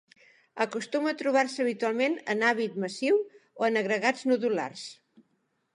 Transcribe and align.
Acostuma 0.63 1.11
a 1.11 1.17
trobar-se 1.19 1.61
habitualment 1.65 2.17
en 2.35 2.41
hàbit 2.49 2.81
massiu, 2.85 3.21
o 3.61 3.69
en 3.71 3.79
agregats 3.83 4.29
nodulars. 4.33 4.91